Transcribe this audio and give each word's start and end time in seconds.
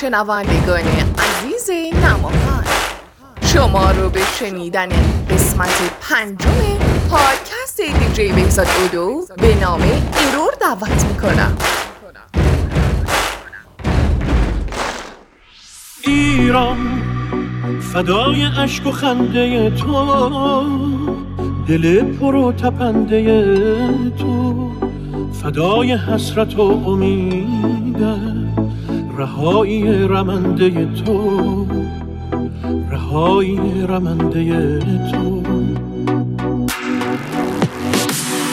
شنوندگان 0.00 0.84
عزیز 1.18 1.70
نماهن 2.04 2.64
شما 3.40 3.90
رو 3.90 4.08
به 4.10 4.20
شنیدن 4.38 4.88
قسمت 5.30 5.90
پنجم 6.00 6.48
پادکست 7.10 7.80
دیجی 7.80 8.32
بهزاد 8.32 8.66
اودو 8.80 9.26
به 9.36 9.54
نام 9.60 9.82
ایرور 9.82 10.52
دعوت 10.60 11.04
می‌کنم. 11.04 11.56
ایران 16.04 17.02
فدای 17.92 18.44
اشک 18.58 18.86
و 18.86 18.90
خنده 18.90 19.70
تو 19.70 20.64
دل 21.68 22.02
پرو 22.02 22.52
تپنده 22.52 23.46
تو 24.18 24.70
فدای 25.42 25.92
حسرت 25.92 26.58
و 26.58 26.62
امیده 26.62 28.35
رهایی 29.16 30.08
رمنده 30.08 30.86
تو 30.86 31.66
رهایی 32.90 33.60
رمنده 33.88 34.78
تو. 35.10 35.42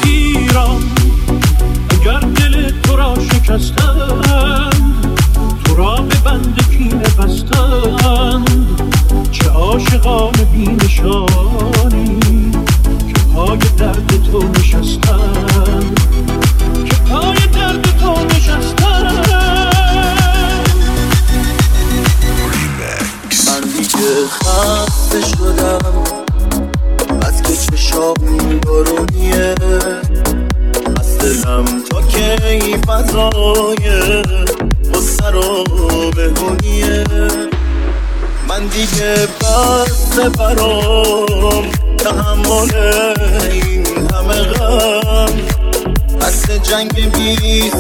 ایران 0.06 0.82
اگر 1.90 2.20
دل 2.20 2.70
تو 2.84 2.96
را 2.96 3.16
شکستند 3.16 4.98
تو 5.66 5.76
را 5.76 5.96
به 5.96 6.16
بند 6.26 6.68
کینه 6.72 7.08
بستند 7.20 8.53
جنگ 46.74 47.12
بی 47.12 47.72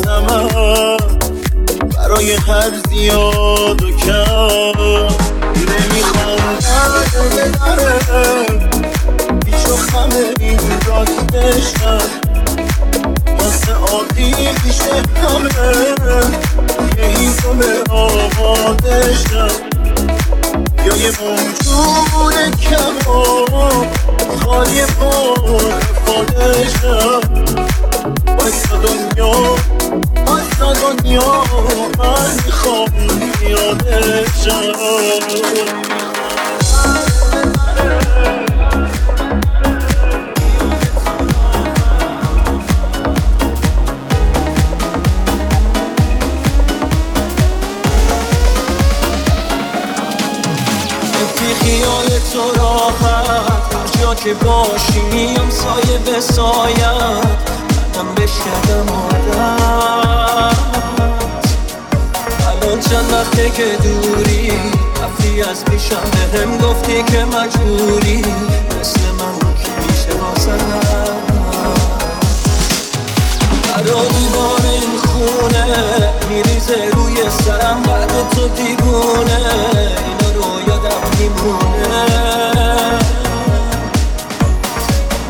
برای 1.97 2.31
هر 2.31 2.72
زیاد 2.89 3.83
و 3.83 3.91
کم. 3.91 5.16
نمی‌خوام 5.55 6.39
نره 6.61 7.52
نره 7.61 8.45
بیش 9.45 9.66
و 9.66 9.75
خمه 9.75 10.33
این 10.39 10.59
راست 10.88 11.25
بشم 11.33 12.02
واسه 13.39 13.73
آقی 13.73 14.31
پیشه 14.31 15.02
همه 15.21 15.49
یه 16.97 17.05
این 17.05 17.31
گمه 17.44 17.83
آمادشم 17.89 19.47
یا 20.86 20.97
یه 20.97 21.11
موجود 21.21 22.55
کم 22.55 23.09
خالی 24.45 24.81
پر 24.81 25.71
فادشم 26.05 27.42
بایستا 28.44 28.77
دنیا 28.77 29.31
بایستا 30.25 30.73
دنیا 30.73 31.44
من 31.99 32.33
می‌خوام 32.45 32.89
یادشم 33.42 34.73
خیال 51.61 52.05
تو 52.33 52.61
راحت 52.61 53.30
هر 53.73 54.02
جا 54.02 54.15
که 54.15 54.33
باشی 54.33 55.02
میام 55.11 55.49
سایه 55.49 55.98
به 55.98 56.21
سایت. 56.21 57.52
به 58.15 58.27
شدم 58.27 58.87
عادت 58.93 60.58
الان 62.47 62.80
چند 62.80 63.14
وقته 63.14 63.49
که 63.49 63.77
دوری؟ 63.83 64.52
رفتی 65.03 65.41
از 65.41 65.65
پیشم 65.65 66.02
به 66.11 66.39
هم 66.39 66.58
گفتی 66.58 67.03
که 67.03 67.25
مجبوری. 67.25 68.17
مثل 68.80 68.99
من 69.19 69.39
که 69.39 69.69
میشه 69.87 70.19
واسم. 70.19 70.58
برا 73.67 74.05
دیوان 74.05 74.65
این 74.65 74.97
خونه 74.97 75.65
میریزه 76.30 76.89
روی 76.93 77.15
سرم 77.45 77.81
بعد 77.81 78.30
تو 78.35 78.47
دیگونه 78.47 79.39
اینا 80.05 80.30
رو 80.35 80.67
یادم 80.67 81.02
میمونه. 81.20 82.05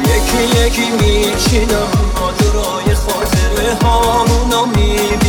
یکی 0.03 0.59
یکی 0.59 0.91
میچینم. 0.91 2.12
ماجرای 2.53 2.95
خاطره 2.95 3.77
هامونو 3.83 4.65
می‌بینم 4.65 5.22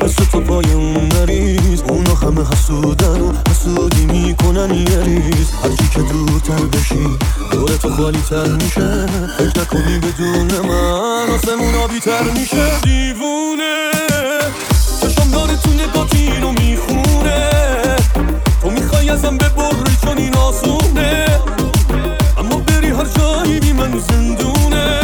آسون 0.00 0.26
تو 0.32 0.40
پای 0.40 0.72
اون 0.72 1.08
مریض. 1.14 1.82
اونا 1.88 2.14
همه 2.14 2.44
حسودن 2.52 3.20
و 3.20 3.32
حسودی 3.50 4.06
می‌کنن 4.06 4.74
یه 4.74 5.00
ریز. 5.04 5.50
هرچی 5.62 5.88
که 5.94 6.00
دورتر 6.00 6.64
بشی 6.64 7.18
دور 7.52 7.70
تو 7.76 7.90
خالی 7.90 8.22
تر 8.30 8.48
میشه. 8.48 9.06
فکر 9.38 9.60
نکنی 9.60 9.98
بدون 9.98 10.66
من 10.68 11.30
آسمون 11.34 11.74
آبی 11.74 12.00
تر 12.00 12.22
میشه. 12.22 12.80
دیوونه. 12.82 13.90
چشم 15.02 15.30
داره 15.30 15.56
تو 15.56 15.70
نگاه 15.70 16.40
رو 16.42 16.52
می‌خونه. 16.52 17.50
تو 18.62 18.70
می‌خوای 18.70 19.10
ازم 19.10 19.36
ببری 19.36 19.96
چون 20.04 20.18
این 20.18 20.36
آسونه. 20.36 21.26
اما 22.38 22.56
بری 22.56 22.90
هر 22.90 23.06
جایی 23.18 23.60
بی 23.60 23.72
من 23.72 23.98
زندونه. 23.98 25.00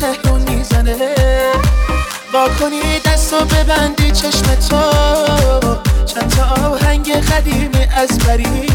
تهدون 0.00 0.40
می‌زنه. 0.42 0.96
با 2.32 2.48
کنی 2.60 3.00
دستو 3.04 3.44
ببندی 3.44 4.10
چشم 4.10 4.54
تو. 4.68 4.80
چند 6.06 6.30
تا 6.36 6.66
آهنگ 6.66 7.12
قدیمی 7.12 7.86
از 7.96 8.18
بری. 8.18 8.66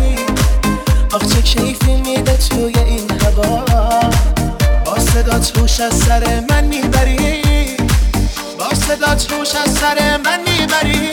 آخ 1.13 1.21
چه 1.33 1.41
کیفی 1.41 1.95
میده 1.95 2.37
توی 2.37 2.73
این 2.85 3.11
هوا. 3.21 3.63
با 4.85 4.99
صدا 4.99 5.39
توش 5.39 5.79
از 5.79 5.93
سر 5.93 6.43
من 6.49 6.63
می‌بری. 6.63 7.77
با 8.59 8.75
صدا 8.75 9.15
توش 9.15 9.55
از 9.55 9.73
سر 9.73 10.19
من 10.25 10.39
می‌بری. 10.39 11.09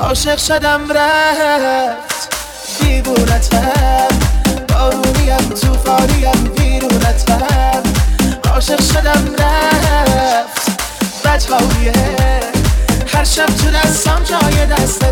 عاشق 0.00 0.38
شدم 0.38 0.92
رفت. 0.92 2.36
دیوونتم 2.80 4.08
بارونیم 4.68 5.48
توفانیم 5.60 6.65
جای 14.26 14.66
دستت 14.66 15.05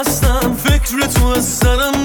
هستم 0.00 0.54
فکر 0.64 1.06
تو 1.06 1.26
از 1.26 1.44
سرم 1.44 1.95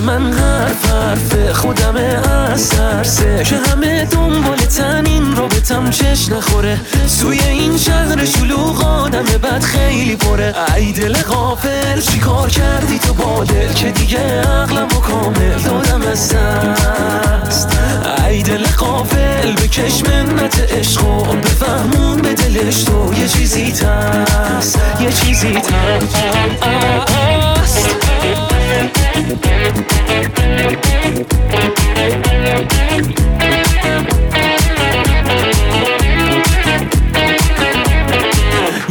من 0.00 0.32
حرف 0.32 0.90
حرف 0.90 1.52
خودم 1.52 1.96
از 1.96 2.60
سرسه 2.60 3.44
که 3.44 3.56
همه 3.56 4.04
دنبال 4.04 4.56
تنین 4.56 5.36
رابطم 5.36 5.90
چش 5.90 6.28
نخوره. 6.28 6.80
توی 7.20 7.40
این 7.40 7.76
شهر 7.76 8.24
شلوغ 8.24 8.84
آدم 8.84 9.24
بد 9.24 9.62
خیلی 9.62 10.16
پره. 10.16 10.54
ای 10.76 10.92
دل 10.92 11.22
غافل 11.22 12.00
چیکار 12.00 12.48
کردی 12.48 12.98
تو 12.98 13.14
با 13.14 13.44
دل؟ 13.44 13.72
که 13.72 13.90
دیگه 13.90 14.40
عقلم 14.40 14.86
و 14.86 15.00
کامل 15.00 15.58
دادم 15.64 16.02
از 16.02 16.34
دست. 16.34 17.78
ای 18.28 18.42
دل 18.42 18.66
غافل 18.66 19.52
بکش 19.52 20.02
منت 20.04 20.72
عشق 20.72 21.04
و 21.04 21.22
بفهمون 21.22 22.16
به 22.16 22.34
دلش 22.34 22.82
تو 22.82 23.14
یه 23.14 23.28
چیزی 23.28 23.72
تست 23.72 24.78
یه 25.00 25.12
چیزی 25.12 25.52
تست 25.52 26.16
Thank 29.22 30.80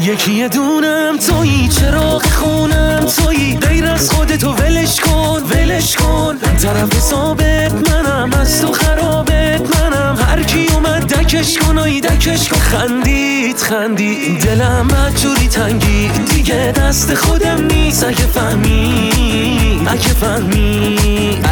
یکی 0.10 0.48
دونم 0.48 1.18
تویی 1.18 1.68
چراغ 1.68 2.26
خونم 2.26 3.06
تویی. 3.06 3.58
غیر 3.58 3.86
از 3.86 4.10
خودتو 4.10 4.54
ولش 4.54 5.00
کن 5.00 5.44
ولش 5.44 5.96
کن. 5.96 6.38
طرف 6.38 7.00
ثابت 7.00 7.90
منم 7.90 8.34
از 8.34 8.62
تو 8.62 8.72
خرابت 8.72 9.62
منم. 9.76 10.18
هر 10.30 10.44
کی 10.44 10.68
اومد 10.74 11.14
دکش 11.14 11.58
کن 11.58 11.78
و 11.78 12.00
دکش 12.00 12.50
کن. 12.50 12.60
خندید 12.60 13.58
خندید. 13.58 14.42
دلم 14.42 14.88
جوری 15.16 15.48
تنگی 15.48 16.08
دیگه 16.08 16.74
دست 16.76 17.16
خودم 17.16 17.66
نیست. 17.66 18.04
اگه 18.04 18.28
فهمی 18.28 19.82
اگه 19.88 20.14
فهمی 20.14 20.98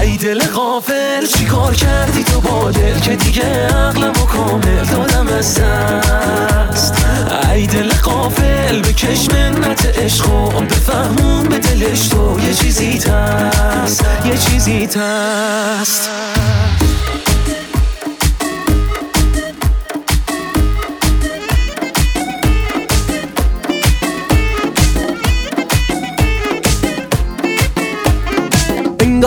ای 0.01 0.17
دل 0.17 0.39
غافل 0.39 1.25
چیکار 1.37 1.73
کردی 1.73 2.23
تو 2.23 2.41
با 2.41 2.71
دل؟ 2.71 2.99
که 2.99 3.15
دیگه 3.15 3.67
عقلم 3.67 4.11
و 4.11 4.25
کامل 4.25 4.85
دادم 4.85 5.27
از 5.27 5.59
دست. 5.59 6.93
ای 7.53 7.67
دل 7.67 7.89
غافل 7.89 8.46
بکش 8.81 9.29
منت 9.29 9.85
عشق 9.85 10.29
و 10.29 10.61
بفهمون 10.61 11.43
به 11.43 11.59
دلش 11.59 12.07
تو 12.07 12.39
یه 12.39 12.53
چیزی 12.53 12.97
تست 12.97 14.05
یه 14.25 14.37
چیزی 14.37 14.87
تست 14.87 16.09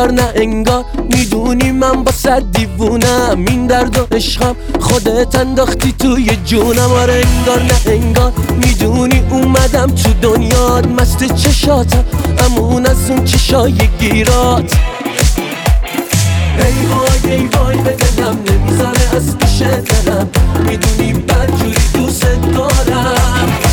انگار 0.00 0.12
نه 0.12 0.32
انگار 0.34 0.84
می‌دونی 1.12 1.72
من 1.72 2.04
با 2.04 2.12
صد 2.12 2.42
دیوونم 2.52 3.44
این 3.48 3.66
درد 3.66 3.98
و 3.98 4.06
عشقم 4.16 4.56
خودت 4.80 5.34
انداختی 5.34 5.94
توی 5.98 6.36
جونم. 6.44 6.92
آره 6.92 7.12
انگار 7.12 7.62
نه 7.62 7.80
انگار 7.86 8.32
می‌دونی 8.56 9.22
اومدم 9.30 9.86
تو 9.86 10.12
دنیات. 10.22 10.86
مست 10.86 11.34
چشاتم 11.34 12.04
امون 12.38 12.86
از 12.86 13.10
اون 13.10 13.24
چشای 13.24 13.88
گیرات. 14.00 14.72
ای 16.58 16.86
وای 16.86 17.34
ای 17.36 17.46
وای 17.46 17.76
به 17.76 17.90
دلم 17.90 18.38
نمی‌ذاره 18.50 19.16
از 19.16 19.38
پیش 19.38 19.62
دلم. 19.62 20.28
می‌دونی 20.66 21.12
بدجوری 21.12 21.88
دوست 21.94 22.26
دارم. 22.54 23.69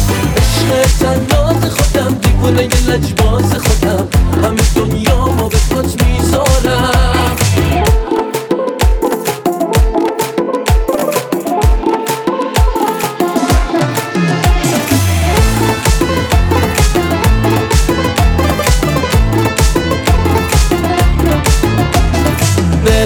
تنات 1.00 1.70
خودم 1.70 2.18
دیوونه 2.22 2.64
یه 2.64 2.90
لجباز 2.90 3.54
خودم 3.54 4.08
همه 4.44 4.62
دنیا 4.76 5.26
ما 5.26 5.50
به 5.50 5.58
پات 5.70 6.04
می‌ذارم 6.04 7.36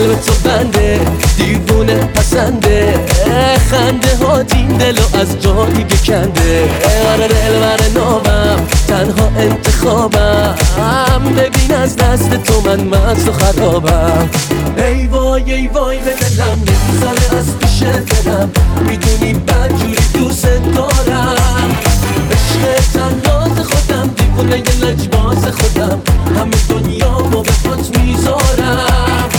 دل 0.02 0.08
به 0.08 0.16
تو 0.16 0.34
بنده 0.50 1.00
دیوونه 1.38 1.96
پسنده 1.96 3.01
این 4.34 4.68
دلو 4.78 5.02
از 5.14 5.42
جایی 5.42 5.84
بکنده. 5.84 6.70
آره 7.14 7.28
دل 7.28 7.60
بر 7.60 8.00
نامم 8.00 8.68
تنها 8.88 9.32
انتخابم. 9.38 10.56
ببین 11.38 11.76
از 11.76 11.96
دست 11.96 12.44
تو 12.44 12.62
من 12.62 12.88
مست 12.88 13.28
و 13.28 13.32
خرابم. 13.32 14.30
ای 14.78 15.08
وای 15.08 15.54
ای 15.54 15.68
وای 15.68 15.98
به 15.98 16.12
دلم 16.12 16.60
نمی‌ذاره 16.68 17.40
از 17.40 17.58
پیش 17.60 17.84
دلم 17.84 18.50
می‌دونی 18.88 19.34
بدجوری 19.34 19.98
دوست 20.14 20.48
دارم. 20.76 21.76
عشق 22.32 22.82
تنات 22.94 23.64
خودم 23.64 24.10
دیوونه 24.18 24.64
لجباز 24.82 25.46
خودم. 25.46 26.02
همه 26.36 26.58
دنیا 26.70 27.20
ما 27.20 27.42
به 27.42 27.52
پات 27.64 27.98
می‌ذارم. 27.98 29.30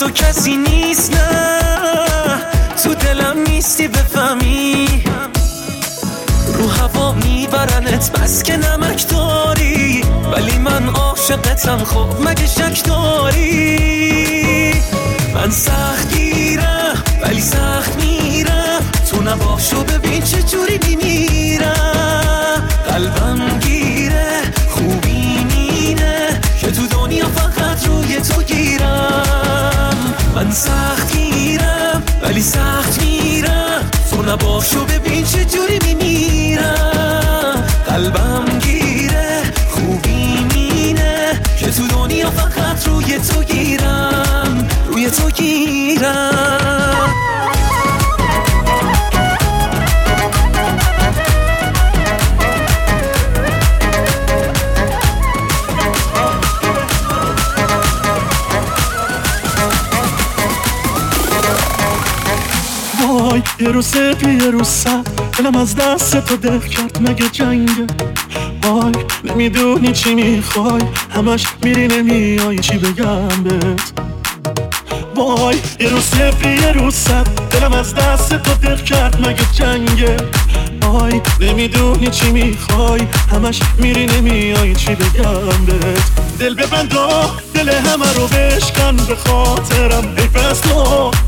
تو 0.00 0.10
کسی 0.10 0.56
نیست 0.56 1.14
نه. 1.14 2.40
تو 2.82 2.94
دلم 2.94 3.42
نیستی 3.42 3.88
بفهمی. 3.88 5.02
رو 6.54 6.68
هوا 6.68 7.12
میبرنت 7.12 8.12
بس 8.12 8.42
که 8.42 8.56
نمک 8.56 9.08
داری. 9.08 10.04
ولی 10.32 10.58
من 10.58 10.88
عاشقتم 10.88 11.84
خب 11.84 12.28
مگه 12.28 12.46
شک 12.46 12.84
داری؟ 12.84 14.74
من 15.34 15.50
سخت 15.50 16.14
گیرم 16.14 17.02
ولی 17.22 17.40
سخت 17.40 18.04
میرم. 18.04 18.80
تو 19.10 19.22
نباشو 19.22 19.84
ببین 19.84 20.22
چه 20.22 20.42
جوری 20.42 20.80
میمیرم. 20.86 22.68
قلبم 22.88 23.58
گیره 23.58 24.40
خوبی 24.68 25.44
مینه 25.44 26.40
که 26.60 26.70
تو 26.70 26.86
دنیا 26.86 27.26
فقط 27.26 27.86
روی 27.86 28.20
تو 28.20 28.42
گیرم. 28.42 29.37
من 30.38 30.50
سخت 30.50 31.16
گیرم 31.16 32.02
ولی 32.22 32.42
سخت 32.42 33.02
میرم. 33.02 33.90
تو 34.10 34.22
نباشو 34.22 34.84
ببین 34.84 35.24
چه 35.24 35.44
جوری 35.44 35.78
میمیرم. 35.86 37.64
قلبم 37.86 38.44
گیره 38.58 39.42
خوبی 39.70 40.46
مینه 40.54 41.40
که 41.58 41.70
تو 41.70 41.86
دنیا 41.86 42.30
فقط 42.30 42.86
روی 42.86 43.18
تو 43.18 43.42
گیرم 43.42 44.68
روی 44.86 45.10
تو 45.10 45.30
گیرم. 45.30 46.57
یه 63.60 63.68
رو 63.68 63.82
صفر 63.82 64.28
یه 64.28 64.50
رو 64.50 64.64
صد 64.64 65.06
دلم 65.38 65.56
از 65.56 65.76
دست 65.76 66.24
تو 66.24 66.36
دل 66.36 66.58
کرد 66.58 66.98
مگه 67.00 67.28
جنگه 67.28 67.86
وای 68.62 68.92
نمی‌دونی 69.24 69.92
چی 69.92 70.14
می‌خوای. 70.14 70.82
همش 71.14 71.46
میری 71.62 71.88
نمیای 71.88 72.58
چی 72.58 72.78
بگم 72.78 73.28
بهت. 73.44 73.92
وای 75.14 75.56
یه 75.80 75.88
رو 75.88 76.00
صفر 76.00 76.50
یه 76.50 76.72
رو 76.72 76.90
صد 76.90 77.26
دلم 77.50 77.72
از 77.72 77.94
دست 77.94 78.34
تو 78.42 78.54
دل 78.54 78.76
کرد 78.76 79.26
مگه 79.28 79.52
جنگه 79.52 80.16
های 80.82 81.20
نمی‌دونی 81.40 82.10
چی 82.10 82.32
می‌خوای. 82.32 83.00
همش 83.32 83.60
میری 83.78 84.06
نمیای 84.06 84.74
چی 84.74 84.94
بگم 84.94 85.64
بهت. 85.66 86.10
دل 86.38 86.54
ببندا 86.54 87.30
دل 87.58 87.68
همه 87.68 88.12
رو 88.12 88.26
بشکن 88.26 88.96
به 88.96 89.16
خاطرم. 89.16 90.14
ای 90.16 90.26
پس 90.26 90.60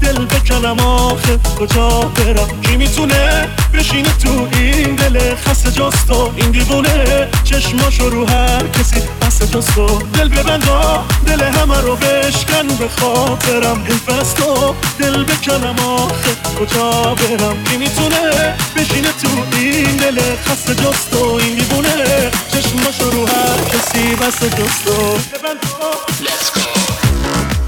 دل 0.00 0.26
بکنم 0.26 0.80
آخه 0.80 1.38
کجا 1.58 1.88
برم؟ 1.88 2.60
کی 2.62 2.76
می‌تونه 2.76 3.48
بشینه 3.74 4.08
تو 4.22 4.48
این 4.52 4.94
دل 4.94 5.34
خسته 5.34 5.70
جستو 5.70 6.32
این 6.36 6.50
دیوونه 6.50 7.28
چشماشو 7.44 8.10
رو 8.10 8.26
هر 8.26 8.68
کسی 8.68 9.02
بس 9.22 9.42
جستو 9.42 10.02
دل 10.14 10.28
ببندا 10.28 11.04
دل 11.26 11.42
همه 11.42 11.80
رو 11.80 11.96
بشکن 11.96 12.66
به 12.66 12.88
خاطرم. 13.00 13.84
ای 13.88 13.96
پس 14.06 14.34
دل 14.98 15.24
بکنم 15.24 15.76
آخه 15.86 16.36
کجا 16.60 16.90
برم؟ 16.90 17.64
کی 17.64 17.76
می‌تونه 17.76 18.54
بشینه 18.76 19.08
تو 19.22 19.56
این 19.56 19.96
دل 19.96 20.20
خسته 20.48 20.74
جستو 20.74 21.38
این 21.40 21.54
دیوونه 21.54 22.30
چشماشو 22.52 23.10
رو 23.10 23.26
هر 23.26 23.58
کسی 23.72 24.14
بس 24.14 24.42
جستو 24.44 25.18
Let's 26.22 26.50
go 26.50 27.59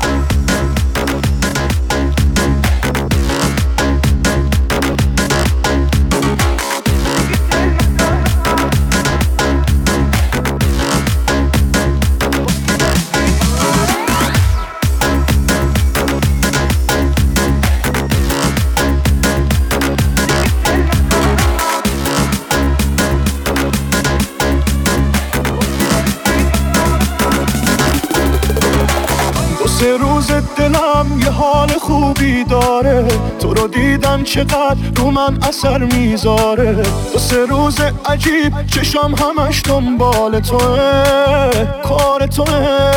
دیدم 34.12 34.24
چقدر 34.24 34.76
رو 34.96 35.10
من 35.10 35.38
اثر 35.48 35.78
می‌ذاره؟ 35.78 36.82
تو 37.12 37.18
سه 37.18 37.46
روز 37.46 37.76
عجیب 38.06 38.66
چشم 38.66 39.14
همش 39.14 39.62
دنبال 39.64 40.40
توه 40.40 41.50
کار 41.84 42.26
توه. 42.26 42.92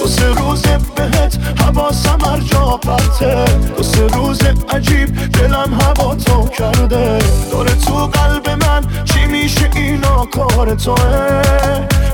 تو 0.00 0.06
سه 0.06 0.26
روز 0.26 0.62
بهت 0.62 1.38
حواسم 1.60 2.18
هر 2.24 2.40
جا 2.40 2.80
پرته. 2.82 3.44
دو 3.76 3.82
سه 3.82 4.06
روز 4.06 4.40
عجیب 4.68 5.30
دلم 5.32 5.80
هوا 5.80 6.14
تو 6.14 6.48
کرده. 6.48 7.18
داره 7.52 7.74
تو 7.74 7.94
قلب 7.94 8.50
من 8.50 9.04
چی 9.04 9.26
میشه 9.26 9.70
اینا؟ 9.74 10.24
کار 10.24 10.74
توه 10.74 11.42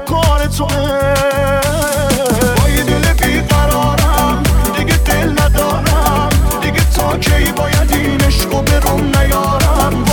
کار 0.09 0.46
توه. 0.46 1.07
کی 7.20 7.52
باید 7.52 7.92
این 7.92 8.20
عشقو 8.20 8.62
برون 8.62 9.12
نیارم 9.16 10.06